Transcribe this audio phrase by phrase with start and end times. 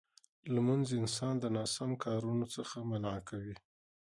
[0.53, 3.55] لمونځ انسان د ناسم کارونو څخه منع کوي.